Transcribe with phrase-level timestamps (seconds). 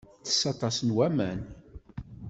[0.25, 1.39] Tess aṭas n waman.